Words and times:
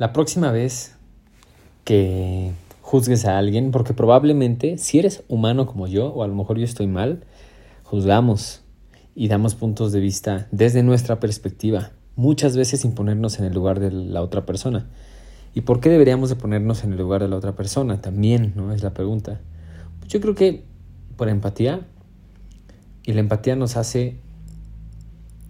La 0.00 0.14
próxima 0.14 0.50
vez 0.50 0.96
que 1.84 2.52
juzgues 2.80 3.26
a 3.26 3.36
alguien, 3.36 3.70
porque 3.70 3.92
probablemente 3.92 4.78
si 4.78 4.98
eres 4.98 5.24
humano 5.28 5.66
como 5.66 5.88
yo, 5.88 6.06
o 6.08 6.22
a 6.22 6.26
lo 6.26 6.34
mejor 6.34 6.56
yo 6.56 6.64
estoy 6.64 6.86
mal, 6.86 7.24
juzgamos 7.84 8.62
y 9.14 9.28
damos 9.28 9.54
puntos 9.54 9.92
de 9.92 10.00
vista 10.00 10.48
desde 10.52 10.82
nuestra 10.82 11.20
perspectiva, 11.20 11.90
muchas 12.16 12.56
veces 12.56 12.80
sin 12.80 12.94
ponernos 12.94 13.40
en 13.40 13.44
el 13.44 13.52
lugar 13.52 13.78
de 13.78 13.90
la 13.90 14.22
otra 14.22 14.46
persona. 14.46 14.88
¿Y 15.52 15.60
por 15.60 15.80
qué 15.80 15.90
deberíamos 15.90 16.30
de 16.30 16.36
ponernos 16.36 16.82
en 16.82 16.92
el 16.92 16.98
lugar 16.98 17.20
de 17.20 17.28
la 17.28 17.36
otra 17.36 17.54
persona? 17.54 18.00
También, 18.00 18.54
¿no? 18.56 18.72
Es 18.72 18.82
la 18.82 18.94
pregunta. 18.94 19.42
Yo 20.08 20.22
creo 20.22 20.34
que 20.34 20.64
por 21.18 21.28
empatía, 21.28 21.86
y 23.04 23.12
la 23.12 23.20
empatía 23.20 23.54
nos 23.54 23.76
hace 23.76 24.16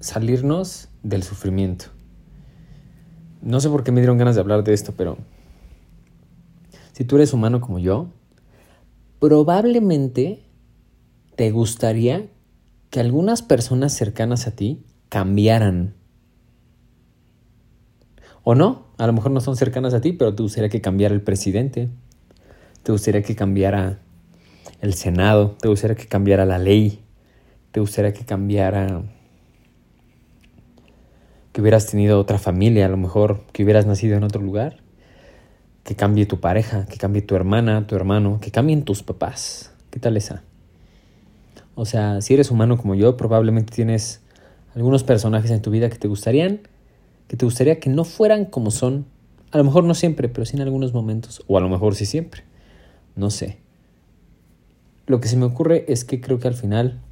salirnos 0.00 0.88
del 1.04 1.22
sufrimiento. 1.22 1.99
No 3.42 3.60
sé 3.60 3.68
por 3.68 3.84
qué 3.84 3.92
me 3.92 4.00
dieron 4.00 4.18
ganas 4.18 4.34
de 4.34 4.40
hablar 4.40 4.64
de 4.64 4.74
esto, 4.74 4.92
pero 4.96 5.16
si 6.92 7.04
tú 7.04 7.16
eres 7.16 7.32
humano 7.32 7.60
como 7.60 7.78
yo, 7.78 8.08
probablemente 9.18 10.42
te 11.36 11.50
gustaría 11.50 12.26
que 12.90 13.00
algunas 13.00 13.42
personas 13.42 13.94
cercanas 13.94 14.46
a 14.46 14.50
ti 14.50 14.84
cambiaran. 15.08 15.94
O 18.42 18.54
no, 18.54 18.86
a 18.98 19.06
lo 19.06 19.12
mejor 19.12 19.30
no 19.30 19.40
son 19.40 19.56
cercanas 19.56 19.94
a 19.94 20.00
ti, 20.00 20.12
pero 20.12 20.34
te 20.34 20.42
gustaría 20.42 20.68
que 20.68 20.80
cambiara 20.80 21.14
el 21.14 21.22
presidente, 21.22 21.88
te 22.82 22.92
gustaría 22.92 23.22
que 23.22 23.36
cambiara 23.36 24.00
el 24.80 24.94
Senado, 24.94 25.56
te 25.60 25.68
gustaría 25.68 25.96
que 25.96 26.06
cambiara 26.06 26.44
la 26.44 26.58
ley, 26.58 27.04
te 27.70 27.80
gustaría 27.80 28.12
que 28.12 28.24
cambiara 28.24 29.02
que 31.60 31.62
hubieras 31.62 31.88
tenido 31.88 32.18
otra 32.18 32.38
familia, 32.38 32.86
a 32.86 32.88
lo 32.88 32.96
mejor 32.96 33.42
que 33.52 33.64
hubieras 33.64 33.84
nacido 33.84 34.16
en 34.16 34.24
otro 34.24 34.40
lugar, 34.40 34.78
que 35.84 35.94
cambie 35.94 36.24
tu 36.24 36.40
pareja, 36.40 36.86
que 36.86 36.96
cambie 36.96 37.20
tu 37.20 37.36
hermana, 37.36 37.86
tu 37.86 37.96
hermano, 37.96 38.40
que 38.40 38.50
cambien 38.50 38.82
tus 38.82 39.02
papás. 39.02 39.70
¿Qué 39.90 40.00
tal 40.00 40.16
esa? 40.16 40.42
O 41.74 41.84
sea, 41.84 42.22
si 42.22 42.32
eres 42.32 42.50
humano 42.50 42.78
como 42.78 42.94
yo, 42.94 43.18
probablemente 43.18 43.74
tienes 43.74 44.22
algunos 44.74 45.04
personajes 45.04 45.50
en 45.50 45.60
tu 45.60 45.70
vida 45.70 45.90
que 45.90 45.98
te 45.98 46.08
gustarían, 46.08 46.62
que 47.28 47.36
te 47.36 47.44
gustaría 47.44 47.78
que 47.78 47.90
no 47.90 48.04
fueran 48.04 48.46
como 48.46 48.70
son. 48.70 49.04
A 49.50 49.58
lo 49.58 49.64
mejor 49.64 49.84
no 49.84 49.92
siempre, 49.92 50.30
pero 50.30 50.46
sí 50.46 50.56
en 50.56 50.62
algunos 50.62 50.94
momentos. 50.94 51.44
O 51.46 51.58
a 51.58 51.60
lo 51.60 51.68
mejor 51.68 51.94
sí 51.94 52.06
siempre. 52.06 52.42
No 53.16 53.28
sé. 53.28 53.58
Lo 55.04 55.20
que 55.20 55.28
se 55.28 55.36
me 55.36 55.44
ocurre 55.44 55.84
es 55.88 56.06
que 56.06 56.22
creo 56.22 56.38
que 56.38 56.48
al 56.48 56.54
final 56.54 57.02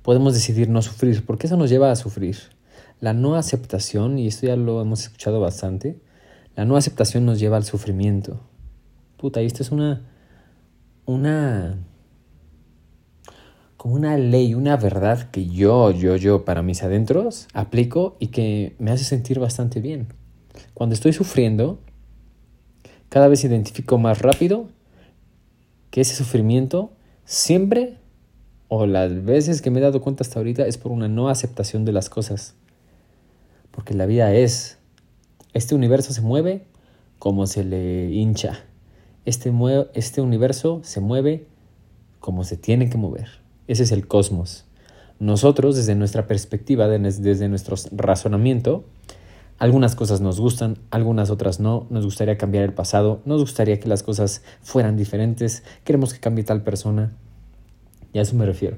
podemos 0.00 0.32
decidir 0.32 0.70
no 0.70 0.80
sufrir, 0.80 1.26
porque 1.26 1.48
eso 1.48 1.58
nos 1.58 1.68
lleva 1.68 1.90
a 1.90 1.96
sufrir. 1.96 2.38
La 3.00 3.12
no 3.12 3.36
aceptación, 3.36 4.18
y 4.18 4.26
esto 4.26 4.46
ya 4.46 4.56
lo 4.56 4.80
hemos 4.80 5.02
escuchado 5.02 5.40
bastante, 5.40 6.00
la 6.56 6.64
no 6.64 6.76
aceptación 6.76 7.24
nos 7.24 7.38
lleva 7.38 7.56
al 7.56 7.64
sufrimiento. 7.64 8.40
Puta, 9.16 9.40
y 9.42 9.46
esto 9.46 9.62
es 9.62 9.70
una. 9.70 10.02
una. 11.06 11.78
como 13.76 13.94
una 13.94 14.16
ley, 14.16 14.54
una 14.54 14.76
verdad 14.76 15.30
que 15.30 15.46
yo, 15.46 15.92
yo, 15.92 16.16
yo, 16.16 16.44
para 16.44 16.62
mis 16.62 16.82
adentros, 16.82 17.46
aplico 17.52 18.16
y 18.18 18.28
que 18.28 18.74
me 18.80 18.90
hace 18.90 19.04
sentir 19.04 19.38
bastante 19.38 19.80
bien. 19.80 20.08
Cuando 20.74 20.94
estoy 20.94 21.12
sufriendo, 21.12 21.78
cada 23.08 23.28
vez 23.28 23.44
identifico 23.44 23.96
más 23.98 24.20
rápido 24.20 24.68
que 25.90 26.00
ese 26.00 26.16
sufrimiento 26.16 26.92
siempre, 27.24 27.98
o 28.66 28.86
las 28.86 29.24
veces 29.24 29.62
que 29.62 29.70
me 29.70 29.78
he 29.78 29.82
dado 29.82 30.00
cuenta 30.00 30.24
hasta 30.24 30.40
ahorita, 30.40 30.66
es 30.66 30.78
por 30.78 30.90
una 30.90 31.06
no 31.06 31.28
aceptación 31.28 31.84
de 31.84 31.92
las 31.92 32.10
cosas 32.10 32.56
porque 33.78 33.94
la 33.94 34.06
vida 34.06 34.34
es. 34.34 34.76
Este 35.54 35.76
universo 35.76 36.12
se 36.12 36.20
mueve 36.20 36.64
como 37.20 37.46
se 37.46 37.62
le 37.62 38.10
hincha. 38.10 38.64
Este, 39.24 39.52
este 39.94 40.20
universo 40.20 40.80
se 40.82 40.98
mueve 40.98 41.46
como 42.18 42.42
se 42.42 42.56
tiene 42.56 42.90
que 42.90 42.98
mover. 42.98 43.28
Ese 43.68 43.84
es 43.84 43.92
el 43.92 44.08
cosmos. 44.08 44.64
Nosotros, 45.20 45.76
desde 45.76 45.94
nuestra 45.94 46.26
perspectiva, 46.26 46.88
desde 46.88 47.48
nuestro 47.48 47.76
razonamiento, 47.92 48.84
algunas 49.60 49.94
cosas 49.94 50.20
nos 50.20 50.40
gustan, 50.40 50.78
algunas 50.90 51.30
otras 51.30 51.60
no. 51.60 51.86
Nos 51.88 52.04
gustaría 52.04 52.36
cambiar 52.36 52.64
el 52.64 52.72
pasado, 52.72 53.22
nos 53.26 53.40
gustaría 53.42 53.78
que 53.78 53.88
las 53.88 54.02
cosas 54.02 54.42
fueran 54.60 54.96
diferentes, 54.96 55.62
queremos 55.84 56.12
que 56.12 56.18
cambie 56.18 56.42
tal 56.42 56.64
persona. 56.64 57.12
Y 58.12 58.18
a 58.18 58.22
eso 58.22 58.34
me 58.34 58.44
refiero. 58.44 58.76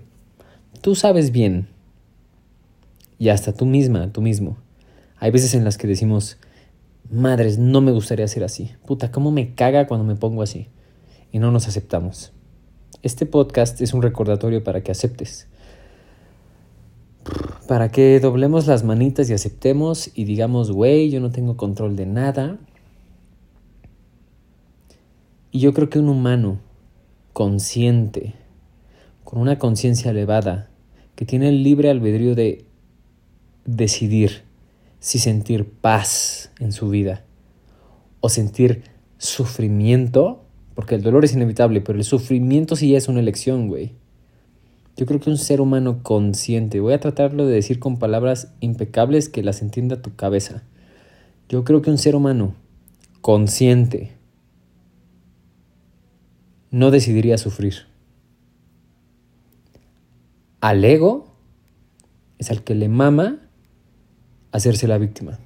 Tú 0.82 0.94
sabes 0.94 1.32
bien, 1.32 1.68
y 3.18 3.30
hasta 3.30 3.54
tú 3.54 3.64
misma, 3.64 4.12
tú 4.12 4.20
mismo, 4.20 4.58
hay 5.20 5.30
veces 5.30 5.54
en 5.54 5.64
las 5.64 5.76
que 5.76 5.86
decimos, 5.86 6.38
madres, 7.10 7.58
no 7.58 7.82
me 7.82 7.92
gustaría 7.92 8.26
ser 8.26 8.42
así. 8.42 8.70
Puta, 8.86 9.12
¿cómo 9.12 9.30
me 9.30 9.54
caga 9.54 9.86
cuando 9.86 10.04
me 10.04 10.16
pongo 10.16 10.42
así? 10.42 10.68
Y 11.30 11.38
no 11.38 11.52
nos 11.52 11.68
aceptamos. 11.68 12.32
Este 13.02 13.26
podcast 13.26 13.78
es 13.82 13.92
un 13.92 14.00
recordatorio 14.00 14.64
para 14.64 14.82
que 14.82 14.90
aceptes. 14.90 15.46
Para 17.68 17.90
que 17.90 18.18
doblemos 18.18 18.66
las 18.66 18.82
manitas 18.82 19.28
y 19.28 19.34
aceptemos 19.34 20.10
y 20.14 20.24
digamos, 20.24 20.72
güey, 20.72 21.10
yo 21.10 21.20
no 21.20 21.30
tengo 21.30 21.58
control 21.58 21.96
de 21.96 22.06
nada. 22.06 22.58
Y 25.50 25.60
yo 25.60 25.74
creo 25.74 25.90
que 25.90 25.98
un 25.98 26.08
humano 26.08 26.60
consciente, 27.34 28.32
con 29.24 29.38
una 29.38 29.58
conciencia 29.58 30.12
elevada, 30.12 30.70
que 31.14 31.26
tiene 31.26 31.50
el 31.50 31.62
libre 31.62 31.90
albedrío 31.90 32.34
de 32.34 32.64
decidir 33.66 34.48
si 35.00 35.18
sentir 35.18 35.68
paz 35.68 36.52
en 36.60 36.72
su 36.72 36.88
vida 36.90 37.24
o 38.20 38.28
sentir 38.28 38.84
sufrimiento, 39.18 40.44
porque 40.74 40.94
el 40.94 41.02
dolor 41.02 41.24
es 41.24 41.32
inevitable, 41.32 41.80
pero 41.80 41.98
el 41.98 42.04
sufrimiento 42.04 42.76
sí 42.76 42.94
es 42.94 43.08
una 43.08 43.20
elección, 43.20 43.68
güey. 43.68 43.92
Yo 44.96 45.06
creo 45.06 45.18
que 45.18 45.30
un 45.30 45.38
ser 45.38 45.60
humano 45.60 46.02
consciente, 46.02 46.80
voy 46.80 46.92
a 46.92 47.00
tratarlo 47.00 47.46
de 47.46 47.54
decir 47.54 47.78
con 47.78 47.98
palabras 47.98 48.52
impecables 48.60 49.28
que 49.28 49.42
las 49.42 49.62
entienda 49.62 50.02
tu 50.02 50.14
cabeza. 50.14 50.62
Yo 51.48 51.64
creo 51.64 51.80
que 51.80 51.90
un 51.90 51.98
ser 51.98 52.14
humano 52.14 52.54
consciente 53.22 54.12
no 56.70 56.90
decidiría 56.90 57.38
sufrir. 57.38 57.86
Al 60.60 60.84
ego 60.84 61.34
es 62.38 62.50
al 62.50 62.62
que 62.62 62.74
le 62.74 62.88
mama 62.88 63.49
hacerse 64.52 64.88
la 64.88 64.98
víctima. 64.98 65.38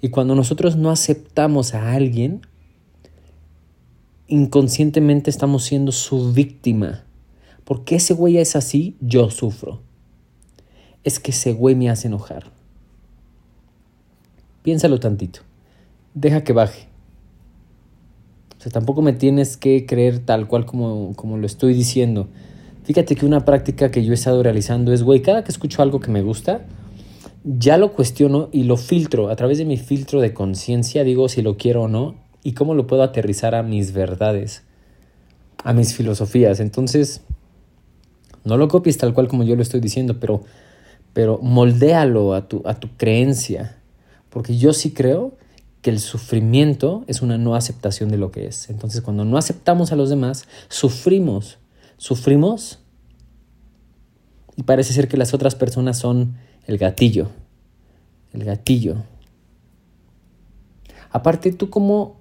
Y 0.00 0.10
cuando 0.10 0.34
nosotros 0.34 0.76
no 0.76 0.90
aceptamos 0.90 1.74
a 1.74 1.92
alguien, 1.92 2.42
inconscientemente 4.28 5.30
estamos 5.30 5.64
siendo 5.64 5.92
su 5.92 6.32
víctima. 6.32 7.04
Porque 7.64 7.96
ese 7.96 8.14
güey 8.14 8.38
es 8.38 8.56
así, 8.56 8.96
yo 9.00 9.30
sufro. 9.30 9.80
Es 11.04 11.18
que 11.18 11.30
ese 11.30 11.52
güey 11.52 11.74
me 11.74 11.88
hace 11.88 12.08
enojar. 12.08 12.52
Piénsalo 14.62 15.00
tantito. 15.00 15.40
Deja 16.14 16.44
que 16.44 16.52
baje. 16.52 16.88
O 18.58 18.62
sea, 18.62 18.72
tampoco 18.72 19.02
me 19.02 19.12
tienes 19.12 19.56
que 19.56 19.86
creer 19.86 20.20
tal 20.20 20.48
cual 20.48 20.64
como, 20.66 21.14
como 21.16 21.36
lo 21.36 21.46
estoy 21.46 21.74
diciendo. 21.74 22.28
Fíjate 22.84 23.16
que 23.16 23.24
una 23.24 23.44
práctica 23.44 23.90
que 23.90 24.04
yo 24.04 24.12
he 24.12 24.14
estado 24.14 24.42
realizando 24.42 24.92
es, 24.92 25.02
güey, 25.02 25.22
cada 25.22 25.44
que 25.44 25.50
escucho 25.50 25.82
algo 25.82 26.00
que 26.00 26.10
me 26.10 26.22
gusta, 26.22 26.66
ya 27.44 27.76
lo 27.76 27.92
cuestiono 27.92 28.48
y 28.52 28.64
lo 28.64 28.78
filtro 28.78 29.28
a 29.28 29.36
través 29.36 29.58
de 29.58 29.66
mi 29.66 29.76
filtro 29.76 30.20
de 30.22 30.32
conciencia, 30.32 31.04
digo 31.04 31.28
si 31.28 31.42
lo 31.42 31.58
quiero 31.58 31.82
o 31.82 31.88
no 31.88 32.16
y 32.42 32.52
cómo 32.52 32.74
lo 32.74 32.86
puedo 32.86 33.02
aterrizar 33.02 33.54
a 33.54 33.62
mis 33.62 33.92
verdades, 33.92 34.64
a 35.62 35.74
mis 35.74 35.94
filosofías. 35.94 36.58
Entonces, 36.60 37.20
no 38.44 38.56
lo 38.56 38.68
copies 38.68 38.96
tal 38.96 39.12
cual 39.12 39.28
como 39.28 39.44
yo 39.44 39.56
lo 39.56 39.62
estoy 39.62 39.80
diciendo, 39.80 40.18
pero, 40.18 40.42
pero 41.12 41.38
moldéalo 41.38 42.34
a 42.34 42.48
tu, 42.48 42.62
a 42.64 42.80
tu 42.80 42.88
creencia, 42.96 43.78
porque 44.30 44.56
yo 44.56 44.72
sí 44.72 44.92
creo 44.92 45.36
que 45.82 45.90
el 45.90 46.00
sufrimiento 46.00 47.04
es 47.08 47.20
una 47.20 47.36
no 47.36 47.54
aceptación 47.54 48.08
de 48.08 48.16
lo 48.16 48.30
que 48.30 48.46
es. 48.46 48.70
Entonces, 48.70 49.02
cuando 49.02 49.26
no 49.26 49.36
aceptamos 49.36 49.92
a 49.92 49.96
los 49.96 50.08
demás, 50.08 50.46
sufrimos, 50.68 51.58
sufrimos 51.98 52.78
y 54.56 54.62
parece 54.62 54.94
ser 54.94 55.08
que 55.08 55.18
las 55.18 55.34
otras 55.34 55.54
personas 55.54 55.98
son 55.98 56.36
el 56.66 56.78
gatillo. 56.78 57.28
El 58.34 58.44
gatillo. 58.44 58.96
Aparte, 61.10 61.52
tú 61.52 61.70
como... 61.70 62.16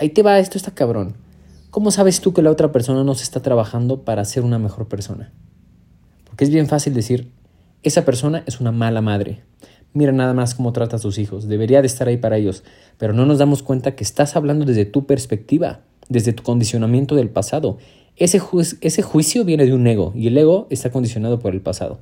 Ahí 0.00 0.10
te 0.10 0.22
va, 0.22 0.38
esto 0.38 0.56
está 0.56 0.70
cabrón. 0.70 1.16
¿Cómo 1.70 1.90
sabes 1.90 2.20
tú 2.20 2.32
que 2.32 2.40
la 2.40 2.50
otra 2.50 2.72
persona 2.72 3.04
no 3.04 3.14
se 3.14 3.24
está 3.24 3.42
trabajando 3.42 4.04
para 4.04 4.24
ser 4.24 4.44
una 4.44 4.58
mejor 4.58 4.86
persona? 4.86 5.32
Porque 6.24 6.44
es 6.44 6.50
bien 6.50 6.68
fácil 6.68 6.94
decir, 6.94 7.30
esa 7.82 8.04
persona 8.04 8.44
es 8.46 8.60
una 8.60 8.72
mala 8.72 9.02
madre. 9.02 9.42
Mira 9.92 10.12
nada 10.12 10.32
más 10.32 10.54
cómo 10.54 10.72
trata 10.72 10.96
a 10.96 10.98
sus 11.00 11.18
hijos. 11.18 11.48
Debería 11.48 11.80
de 11.80 11.86
estar 11.86 12.06
ahí 12.06 12.16
para 12.16 12.36
ellos. 12.36 12.62
Pero 12.98 13.12
no 13.12 13.26
nos 13.26 13.38
damos 13.38 13.62
cuenta 13.62 13.96
que 13.96 14.04
estás 14.04 14.36
hablando 14.36 14.64
desde 14.64 14.84
tu 14.84 15.06
perspectiva, 15.06 15.80
desde 16.08 16.32
tu 16.32 16.42
condicionamiento 16.42 17.16
del 17.16 17.30
pasado. 17.30 17.78
Ese, 18.16 18.40
ese 18.80 19.02
juicio 19.02 19.44
viene 19.44 19.66
de 19.66 19.74
un 19.74 19.86
ego 19.86 20.12
y 20.14 20.28
el 20.28 20.38
ego 20.38 20.68
está 20.70 20.90
condicionado 20.90 21.40
por 21.40 21.52
el 21.52 21.60
pasado. 21.60 22.00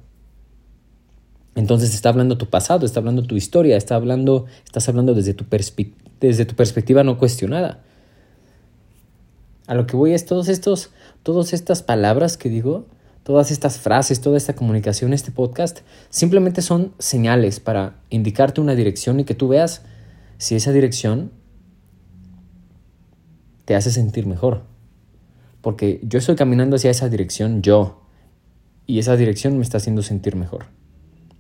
Entonces 1.55 1.95
está 1.95 2.09
hablando 2.09 2.37
tu 2.37 2.47
pasado, 2.47 2.85
está 2.85 3.01
hablando 3.01 3.23
tu 3.23 3.37
historia, 3.37 3.77
está 3.77 3.95
hablando, 3.95 4.47
estás 4.65 4.89
hablando 4.89 5.15
desde 5.15 5.35
tu 5.35 5.45
desde 6.21 6.45
tu 6.45 6.55
perspectiva 6.55 7.05
no 7.05 7.19
cuestionada. 7.19 7.83
A 9.67 9.75
lo 9.75 9.87
que 9.87 9.97
voy 9.97 10.13
es 10.13 10.27
todos 10.27 10.49
estos, 10.49 10.91
todas 11.23 11.53
estas 11.53 11.83
palabras 11.83 12.37
que 12.37 12.49
digo, 12.49 12.87
todas 13.23 13.51
estas 13.51 13.79
frases, 13.79 14.21
toda 14.21 14.37
esta 14.37 14.55
comunicación, 14.55 15.13
este 15.13 15.31
podcast, 15.31 15.81
simplemente 16.11 16.61
son 16.61 16.93
señales 16.99 17.61
para 17.61 17.95
indicarte 18.11 18.61
una 18.61 18.75
dirección 18.75 19.21
y 19.21 19.25
que 19.25 19.35
tú 19.35 19.49
veas 19.49 19.83
si 20.39 20.55
esa 20.55 20.73
dirección 20.73 21.31
te 23.65 23.75
hace 23.75 23.91
sentir 23.91 24.27
mejor. 24.27 24.63
Porque 25.63 26.01
yo 26.03 26.19
estoy 26.19 26.37
caminando 26.37 26.77
hacia 26.77 26.91
esa 26.91 27.09
dirección 27.09 27.63
yo. 27.63 28.03
Y 28.87 28.99
esa 28.99 29.17
dirección 29.17 29.57
me 29.57 29.63
está 29.63 29.79
haciendo 29.79 30.03
sentir 30.03 30.37
mejor. 30.37 30.67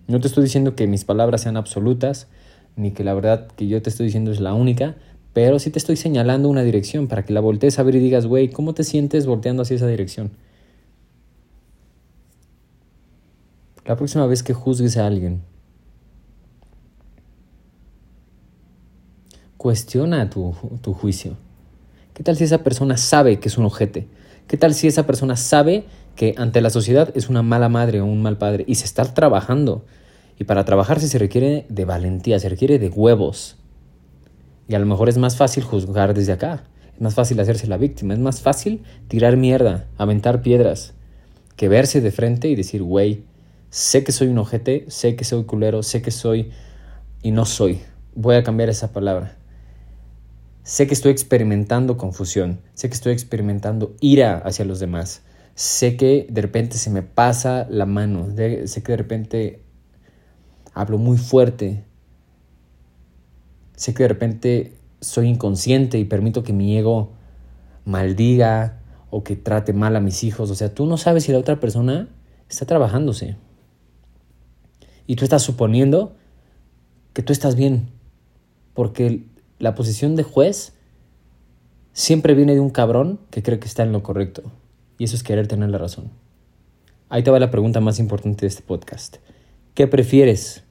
No 0.06 0.20
te 0.20 0.26
estoy 0.28 0.44
diciendo 0.44 0.74
que 0.74 0.86
mis 0.86 1.04
palabras 1.04 1.42
sean 1.42 1.56
absolutas, 1.56 2.28
ni 2.76 2.90
que 2.90 3.04
la 3.04 3.14
verdad 3.14 3.48
que 3.56 3.68
yo 3.68 3.80
te 3.80 3.88
estoy 3.88 4.06
diciendo 4.06 4.30
es 4.30 4.40
la 4.40 4.52
única, 4.52 4.96
pero 5.32 5.58
sí 5.58 5.70
te 5.70 5.78
estoy 5.78 5.96
señalando 5.96 6.48
una 6.48 6.62
dirección 6.62 7.08
para 7.08 7.24
que 7.24 7.32
la 7.32 7.40
voltees 7.40 7.78
a 7.78 7.82
ver 7.82 7.94
y 7.96 8.00
digas, 8.00 8.26
güey, 8.26 8.50
¿cómo 8.50 8.74
te 8.74 8.84
sientes 8.84 9.26
volteando 9.26 9.62
hacia 9.62 9.76
esa 9.76 9.86
dirección? 9.86 10.30
La 13.86 13.96
próxima 13.96 14.26
vez 14.26 14.42
que 14.42 14.54
juzgues 14.54 14.96
a 14.96 15.06
alguien, 15.06 15.42
cuestiona 19.56 20.28
tu, 20.28 20.54
tu 20.82 20.92
juicio. 20.92 21.36
¿Qué 22.12 22.22
tal 22.22 22.36
si 22.36 22.44
esa 22.44 22.62
persona 22.62 22.96
sabe 22.96 23.40
que 23.40 23.48
es 23.48 23.58
un 23.58 23.64
ojete? 23.64 24.06
¿Qué 24.46 24.58
tal 24.58 24.74
si 24.74 24.86
esa 24.86 25.06
persona 25.06 25.36
sabe 25.36 25.84
que 26.16 26.34
ante 26.36 26.60
la 26.60 26.68
sociedad 26.68 27.10
es 27.14 27.30
una 27.30 27.42
mala 27.42 27.70
madre 27.70 28.02
o 28.02 28.04
un 28.04 28.20
mal 28.20 28.36
padre 28.36 28.64
y 28.68 28.74
se 28.74 28.84
está 28.84 29.02
trabajando? 29.14 29.86
Y 30.38 30.44
para 30.44 30.66
trabajarse 30.66 31.08
se 31.08 31.18
requiere 31.18 31.64
de 31.70 31.84
valentía, 31.86 32.38
se 32.38 32.50
requiere 32.50 32.78
de 32.78 32.90
huevos. 32.90 33.56
Y 34.68 34.74
a 34.74 34.78
lo 34.78 34.84
mejor 34.84 35.08
es 35.08 35.16
más 35.16 35.36
fácil 35.36 35.64
juzgar 35.64 36.12
desde 36.12 36.32
acá. 36.32 36.64
Es 36.94 37.00
más 37.00 37.14
fácil 37.14 37.40
hacerse 37.40 37.66
la 37.66 37.78
víctima. 37.78 38.12
Es 38.12 38.20
más 38.20 38.42
fácil 38.42 38.82
tirar 39.08 39.38
mierda, 39.38 39.86
aventar 39.96 40.42
piedras, 40.42 40.92
que 41.56 41.68
verse 41.68 42.02
de 42.02 42.10
frente 42.10 42.48
y 42.48 42.54
decir, 42.54 42.82
güey, 42.82 43.24
sé 43.70 44.04
que 44.04 44.12
soy 44.12 44.28
un 44.28 44.38
ojete, 44.38 44.84
sé 44.88 45.16
que 45.16 45.24
soy 45.24 45.44
culero, 45.44 45.82
sé 45.82 46.02
que 46.02 46.10
soy 46.10 46.50
y 47.22 47.30
no 47.30 47.46
soy. 47.46 47.80
Voy 48.14 48.36
a 48.36 48.44
cambiar 48.44 48.68
esa 48.68 48.92
palabra. 48.92 49.38
Sé 50.64 50.86
que 50.86 50.94
estoy 50.94 51.12
experimentando 51.12 51.98
confusión, 51.98 52.62
sé 52.72 52.88
que 52.88 52.94
estoy 52.94 53.12
experimentando 53.12 53.94
ira 54.00 54.38
hacia 54.38 54.64
los 54.64 54.80
demás, 54.80 55.22
sé 55.54 55.98
que 55.98 56.26
de 56.30 56.40
repente 56.40 56.78
se 56.78 56.88
me 56.88 57.02
pasa 57.02 57.66
la 57.68 57.84
mano, 57.84 58.28
sé 58.34 58.82
que 58.82 58.92
de 58.92 58.96
repente 58.96 59.62
hablo 60.72 60.96
muy 60.96 61.18
fuerte, 61.18 61.84
sé 63.76 63.92
que 63.92 64.04
de 64.04 64.08
repente 64.08 64.72
soy 65.02 65.28
inconsciente 65.28 65.98
y 65.98 66.06
permito 66.06 66.42
que 66.42 66.54
mi 66.54 66.78
ego 66.78 67.12
maldiga 67.84 68.80
o 69.10 69.22
que 69.22 69.36
trate 69.36 69.74
mal 69.74 69.94
a 69.96 70.00
mis 70.00 70.24
hijos. 70.24 70.50
O 70.50 70.54
sea, 70.54 70.74
tú 70.74 70.86
no 70.86 70.96
sabes 70.96 71.24
si 71.24 71.32
la 71.32 71.38
otra 71.38 71.60
persona 71.60 72.08
está 72.48 72.64
trabajándose. 72.64 73.36
Y 75.06 75.16
tú 75.16 75.24
estás 75.24 75.42
suponiendo 75.42 76.16
que 77.12 77.22
tú 77.22 77.34
estás 77.34 77.54
bien, 77.54 77.90
porque 78.72 79.26
la 79.64 79.74
posición 79.74 80.14
de 80.14 80.24
juez 80.24 80.74
siempre 81.94 82.34
viene 82.34 82.52
de 82.52 82.60
un 82.60 82.68
cabrón 82.68 83.18
que 83.30 83.42
cree 83.42 83.58
que 83.58 83.66
está 83.66 83.82
en 83.82 83.92
lo 83.92 84.02
correcto. 84.02 84.42
Y 84.98 85.04
eso 85.04 85.16
es 85.16 85.22
querer 85.22 85.48
tener 85.48 85.70
la 85.70 85.78
razón. 85.78 86.10
Ahí 87.08 87.22
te 87.22 87.30
va 87.30 87.38
la 87.40 87.50
pregunta 87.50 87.80
más 87.80 87.98
importante 87.98 88.42
de 88.42 88.48
este 88.48 88.62
podcast. 88.62 89.16
¿Qué 89.72 89.86
prefieres? 89.86 90.64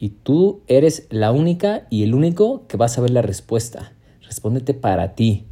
Y 0.00 0.08
tú 0.08 0.62
eres 0.66 1.06
la 1.10 1.30
única 1.30 1.86
y 1.88 2.02
el 2.02 2.16
único 2.16 2.66
que 2.66 2.76
va 2.76 2.86
a 2.86 2.88
saber 2.88 3.10
la 3.10 3.22
respuesta. 3.22 3.92
Respóndete 4.22 4.74
para 4.74 5.14
ti. 5.14 5.46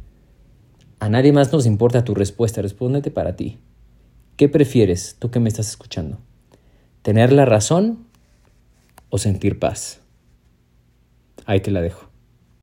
A 0.99 1.07
nadie 1.07 1.31
más 1.31 1.53
nos 1.53 1.65
importa 1.65 2.03
tu 2.03 2.13
respuesta, 2.13 2.61
respóndete 2.61 3.09
para 3.09 3.37
ti. 3.37 3.59
¿Qué 4.35 4.49
prefieres, 4.49 5.15
tú 5.17 5.31
que 5.31 5.39
me 5.39 5.47
estás 5.47 5.69
escuchando? 5.69 6.19
¿Tener 7.03 7.31
la 7.31 7.45
razón 7.45 8.05
o 9.09 9.17
sentir 9.17 9.59
paz? 9.59 10.00
Ahí 11.51 11.59
te 11.59 11.69
la 11.69 11.81
dejo. 11.81 12.10